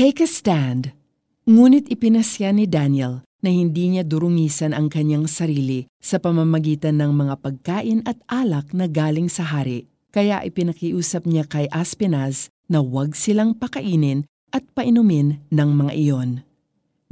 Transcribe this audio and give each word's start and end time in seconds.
Take 0.00 0.24
a 0.24 0.28
stand. 0.32 0.96
Ngunit 1.44 1.92
ipinasya 1.92 2.56
ni 2.56 2.64
Daniel 2.64 3.20
na 3.44 3.52
hindi 3.52 3.92
niya 3.92 4.00
durungisan 4.00 4.72
ang 4.72 4.88
kanyang 4.88 5.28
sarili 5.28 5.92
sa 6.00 6.16
pamamagitan 6.16 6.96
ng 6.96 7.12
mga 7.12 7.34
pagkain 7.36 8.00
at 8.08 8.16
alak 8.24 8.72
na 8.72 8.88
galing 8.88 9.28
sa 9.28 9.44
hari. 9.44 9.92
Kaya 10.08 10.40
ipinakiusap 10.40 11.28
niya 11.28 11.44
kay 11.44 11.68
Aspenaz 11.68 12.48
na 12.64 12.80
huwag 12.80 13.12
silang 13.12 13.52
pakainin 13.52 14.24
at 14.56 14.64
painumin 14.72 15.44
ng 15.52 15.70
mga 15.76 15.92
iyon. 15.92 16.48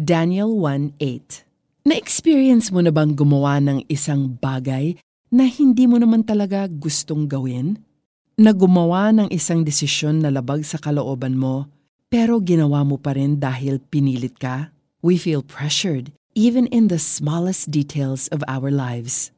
Daniel 0.00 0.56
1.8 0.56 1.44
Na-experience 1.84 2.72
mo 2.72 2.80
na 2.80 2.88
bang 2.88 3.12
gumawa 3.12 3.60
ng 3.60 3.84
isang 3.92 4.32
bagay 4.40 4.96
na 5.28 5.44
hindi 5.44 5.84
mo 5.84 6.00
naman 6.00 6.24
talaga 6.24 6.64
gustong 6.64 7.28
gawin? 7.28 7.84
Na 8.40 8.56
gumawa 8.56 9.12
ng 9.12 9.28
isang 9.28 9.60
desisyon 9.60 10.24
na 10.24 10.32
labag 10.32 10.64
sa 10.64 10.80
kalooban 10.80 11.36
mo, 11.36 11.68
pero 12.08 12.40
ginawa 12.40 12.84
mo 12.84 12.96
pa 12.96 13.12
rin 13.16 13.36
dahil 13.36 13.80
pinilit 13.80 14.40
ka? 14.40 14.72
We 15.04 15.20
feel 15.20 15.44
pressured 15.44 16.10
even 16.32 16.66
in 16.72 16.88
the 16.88 16.96
smallest 16.96 17.68
details 17.68 18.28
of 18.32 18.40
our 18.48 18.72
lives. 18.72 19.34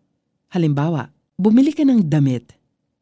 Halimbawa, 0.54 1.10
bumili 1.40 1.74
ka 1.74 1.82
ng 1.82 2.06
damit 2.06 2.54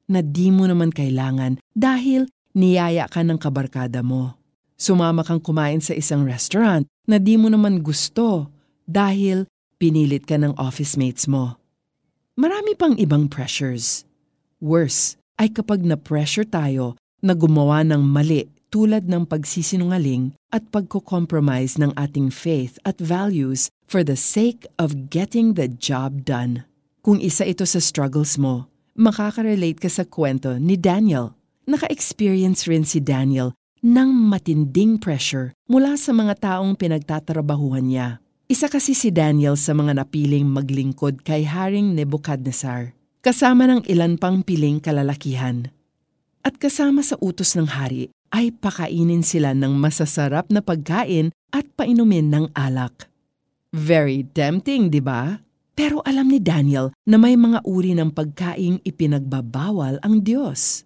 na 0.08 0.24
di 0.24 0.48
mo 0.48 0.64
naman 0.64 0.94
kailangan 0.94 1.60
dahil 1.76 2.30
niyaya 2.56 3.10
ka 3.10 3.20
ng 3.20 3.36
kabarkada 3.36 4.00
mo. 4.00 4.38
Sumama 4.78 5.26
kang 5.26 5.42
kumain 5.42 5.82
sa 5.82 5.92
isang 5.92 6.22
restaurant 6.24 6.86
na 7.04 7.18
di 7.18 7.34
mo 7.34 7.50
naman 7.50 7.82
gusto 7.82 8.48
dahil 8.86 9.44
pinilit 9.76 10.24
ka 10.24 10.38
ng 10.38 10.56
office 10.56 10.94
mates 10.94 11.26
mo. 11.26 11.58
Marami 12.38 12.78
pang 12.78 12.94
ibang 12.94 13.26
pressures. 13.26 14.06
Worse 14.62 15.18
ay 15.38 15.50
kapag 15.50 15.82
na-pressure 15.82 16.46
tayo 16.46 16.94
na 17.18 17.34
gumawa 17.34 17.82
ng 17.82 17.98
mali 17.98 18.46
tulad 18.68 19.08
ng 19.08 19.24
pagsisinungaling 19.24 20.36
at 20.52 20.68
pagko-compromise 20.68 21.80
ng 21.80 21.92
ating 21.96 22.28
faith 22.28 22.76
at 22.84 23.00
values 23.00 23.72
for 23.88 24.04
the 24.04 24.16
sake 24.16 24.68
of 24.76 25.08
getting 25.08 25.56
the 25.56 25.68
job 25.68 26.24
done. 26.28 26.68
Kung 27.00 27.20
isa 27.20 27.48
ito 27.48 27.64
sa 27.64 27.80
struggles 27.80 28.36
mo, 28.36 28.68
makaka-relate 28.98 29.80
ka 29.80 29.88
sa 29.88 30.04
kwento 30.04 30.60
ni 30.60 30.76
Daniel. 30.76 31.32
Naka-experience 31.64 32.68
rin 32.68 32.84
si 32.84 33.00
Daniel 33.00 33.56
ng 33.80 34.10
matinding 34.10 34.98
pressure 34.98 35.54
mula 35.70 35.94
sa 35.96 36.10
mga 36.12 36.34
taong 36.36 36.74
pinagtatrabahuhan 36.76 37.86
niya. 37.86 38.08
Isa 38.48 38.66
kasi 38.72 38.96
si 38.96 39.12
Daniel 39.12 39.60
sa 39.60 39.76
mga 39.76 40.02
napiling 40.04 40.48
maglingkod 40.48 41.20
kay 41.20 41.44
Haring 41.44 41.92
Nebuchadnezzar, 41.92 42.96
kasama 43.20 43.68
ng 43.68 43.84
ilan 43.84 44.16
pang 44.16 44.40
piling 44.40 44.80
kalalakihan. 44.80 45.68
At 46.40 46.56
kasama 46.56 47.04
sa 47.04 47.20
utos 47.20 47.52
ng 47.60 47.68
hari 47.68 48.08
ay 48.34 48.52
pakainin 48.52 49.24
sila 49.24 49.56
ng 49.56 49.76
masasarap 49.76 50.48
na 50.52 50.60
pagkain 50.60 51.32
at 51.52 51.64
painumin 51.76 52.28
ng 52.28 52.52
alak. 52.52 53.08
Very 53.72 54.24
tempting, 54.32 54.88
di 54.88 55.00
ba? 55.00 55.40
Pero 55.78 56.02
alam 56.02 56.26
ni 56.32 56.42
Daniel 56.42 56.90
na 57.06 57.20
may 57.20 57.38
mga 57.38 57.62
uri 57.62 57.94
ng 57.94 58.10
pagkaing 58.10 58.82
ipinagbabawal 58.82 60.02
ang 60.02 60.26
Diyos. 60.26 60.82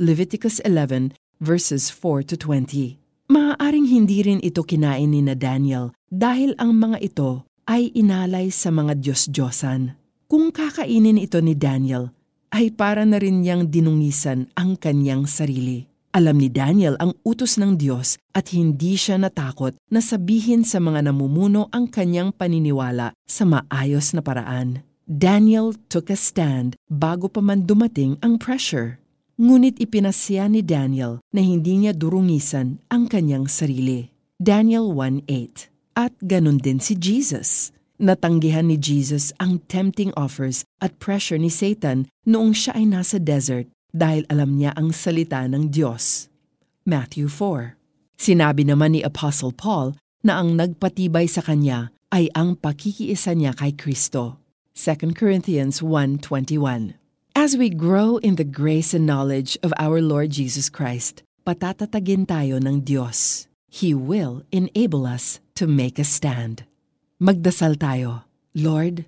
Leviticus 0.00 0.64
11 0.64 1.12
verses 1.44 1.92
4 1.92 2.24
to 2.24 2.36
20. 2.40 2.96
Maaaring 3.28 3.86
hindi 3.86 4.24
rin 4.24 4.40
ito 4.40 4.64
kinain 4.64 5.12
ni 5.12 5.20
na 5.20 5.36
Daniel 5.36 5.92
dahil 6.08 6.56
ang 6.56 6.72
mga 6.74 6.98
ito 7.04 7.44
ay 7.68 7.94
inalay 7.94 8.50
sa 8.50 8.72
mga 8.74 8.98
Diyos-Diyosan. 8.98 9.94
Kung 10.26 10.50
kakainin 10.50 11.20
ito 11.20 11.38
ni 11.38 11.54
Daniel, 11.54 12.10
ay 12.50 12.74
para 12.74 13.06
na 13.06 13.22
rin 13.22 13.46
niyang 13.46 13.70
dinungisan 13.70 14.50
ang 14.58 14.74
kanyang 14.74 15.28
sarili. 15.30 15.86
Alam 16.10 16.42
ni 16.42 16.50
Daniel 16.50 16.98
ang 16.98 17.14
utos 17.22 17.54
ng 17.54 17.78
Diyos 17.78 18.18
at 18.34 18.50
hindi 18.50 18.98
siya 18.98 19.14
natakot 19.14 19.78
na 19.94 20.02
sabihin 20.02 20.66
sa 20.66 20.82
mga 20.82 21.06
namumuno 21.06 21.70
ang 21.70 21.86
kanyang 21.86 22.34
paniniwala 22.34 23.14
sa 23.30 23.46
maayos 23.46 24.10
na 24.10 24.18
paraan. 24.18 24.82
Daniel 25.06 25.70
took 25.86 26.10
a 26.10 26.18
stand 26.18 26.74
bago 26.90 27.30
pa 27.30 27.38
man 27.38 27.62
dumating 27.62 28.18
ang 28.26 28.42
pressure. 28.42 28.98
Ngunit 29.38 29.78
ipinasya 29.78 30.50
ni 30.50 30.66
Daniel 30.66 31.22
na 31.30 31.46
hindi 31.46 31.78
niya 31.78 31.94
durungisan 31.94 32.82
ang 32.90 33.06
kanyang 33.06 33.46
sarili. 33.46 34.10
Daniel 34.34 34.90
1.8 34.90 35.70
At 35.94 36.10
ganun 36.18 36.58
din 36.58 36.82
si 36.82 36.98
Jesus. 36.98 37.70
Natanggihan 38.02 38.66
ni 38.66 38.74
Jesus 38.74 39.30
ang 39.38 39.62
tempting 39.70 40.10
offers 40.18 40.66
at 40.82 40.98
pressure 40.98 41.38
ni 41.38 41.54
Satan 41.54 42.10
noong 42.26 42.50
siya 42.50 42.74
ay 42.74 42.90
nasa 42.90 43.22
desert 43.22 43.70
dahil 43.90 44.26
alam 44.30 44.58
niya 44.58 44.74
ang 44.78 44.94
salita 44.94 45.46
ng 45.46 45.70
Diyos. 45.70 46.30
Matthew 46.86 47.28
4 47.28 47.78
Sinabi 48.20 48.68
naman 48.68 48.92
ni 48.92 49.00
Apostle 49.00 49.56
Paul 49.56 49.96
na 50.20 50.44
ang 50.44 50.52
nagpatibay 50.52 51.24
sa 51.24 51.40
kanya 51.40 51.88
ay 52.12 52.28
ang 52.36 52.52
pakikiisa 52.58 53.32
niya 53.32 53.56
kay 53.56 53.72
Kristo. 53.72 54.36
2 54.76 55.16
Corinthians 55.16 55.80
1.21 55.80 57.00
As 57.32 57.56
we 57.56 57.72
grow 57.72 58.20
in 58.20 58.36
the 58.36 58.44
grace 58.44 58.92
and 58.92 59.08
knowledge 59.08 59.56
of 59.64 59.72
our 59.80 60.04
Lord 60.04 60.34
Jesus 60.36 60.68
Christ, 60.68 61.24
patatatagin 61.48 62.28
tayo 62.28 62.60
ng 62.60 62.84
Diyos. 62.84 63.48
He 63.70 63.96
will 63.96 64.44
enable 64.52 65.06
us 65.08 65.40
to 65.56 65.64
make 65.64 65.96
a 65.96 66.04
stand. 66.04 66.66
Magdasal 67.22 67.80
tayo. 67.80 68.26
Lord, 68.52 69.06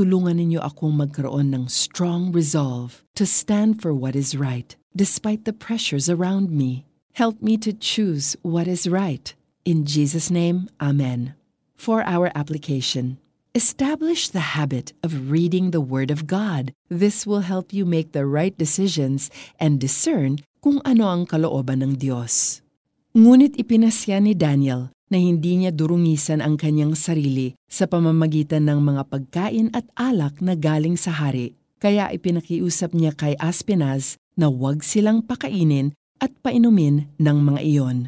tulungan 0.00 0.40
ninyo 0.40 0.64
akong 0.64 0.96
magkaroon 0.96 1.52
ng 1.52 1.68
strong 1.68 2.32
resolve 2.32 3.04
to 3.12 3.28
stand 3.28 3.84
for 3.84 3.92
what 3.92 4.16
is 4.16 4.32
right 4.32 4.80
despite 4.96 5.44
the 5.44 5.52
pressures 5.52 6.08
around 6.08 6.48
me. 6.48 6.88
Help 7.20 7.44
me 7.44 7.60
to 7.60 7.76
choose 7.76 8.32
what 8.40 8.64
is 8.64 8.88
right. 8.88 9.36
In 9.68 9.84
Jesus' 9.84 10.32
name, 10.32 10.72
Amen. 10.80 11.36
For 11.76 12.00
our 12.08 12.32
application, 12.32 13.20
establish 13.52 14.32
the 14.32 14.56
habit 14.56 14.96
of 15.04 15.28
reading 15.28 15.68
the 15.68 15.84
Word 15.84 16.08
of 16.08 16.24
God. 16.24 16.72
This 16.88 17.28
will 17.28 17.44
help 17.44 17.76
you 17.76 17.84
make 17.84 18.16
the 18.16 18.24
right 18.24 18.56
decisions 18.56 19.28
and 19.60 19.76
discern 19.76 20.40
kung 20.64 20.80
ano 20.88 21.12
ang 21.12 21.28
kalooban 21.28 21.84
ng 21.84 22.00
Diyos. 22.00 22.64
Ngunit 23.12 23.60
ipinasya 23.60 24.24
ni 24.24 24.32
Daniel 24.32 24.96
na 25.10 25.18
hindi 25.18 25.58
niya 25.58 25.74
durungisan 25.74 26.38
ang 26.38 26.54
kanyang 26.54 26.94
sarili 26.94 27.58
sa 27.66 27.90
pamamagitan 27.90 28.70
ng 28.70 28.78
mga 28.78 29.02
pagkain 29.10 29.68
at 29.74 29.84
alak 29.98 30.38
na 30.38 30.54
galing 30.54 30.94
sa 30.94 31.10
hari. 31.10 31.58
Kaya 31.82 32.14
ipinakiusap 32.14 32.94
niya 32.94 33.10
kay 33.12 33.34
Aspenaz 33.42 34.16
na 34.38 34.46
huwag 34.46 34.86
silang 34.86 35.26
pakainin 35.26 35.92
at 36.22 36.30
painumin 36.40 37.10
ng 37.18 37.38
mga 37.42 37.60
iyon. 37.66 37.98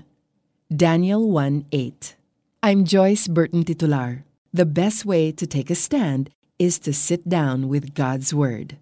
Daniel 0.71 1.27
1.8 1.27 2.17
I'm 2.63 2.87
Joyce 2.87 3.27
Burton 3.27 3.67
Titular. 3.67 4.23
The 4.55 4.69
best 4.69 5.03
way 5.03 5.35
to 5.35 5.45
take 5.49 5.69
a 5.69 5.75
stand 5.75 6.31
is 6.63 6.79
to 6.87 6.95
sit 6.95 7.27
down 7.27 7.67
with 7.67 7.99
God's 7.99 8.31
Word. 8.31 8.79